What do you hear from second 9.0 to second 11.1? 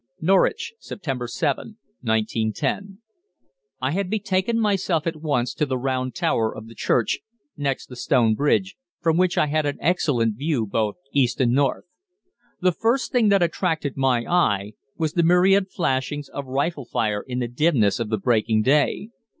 which I had an excellent view both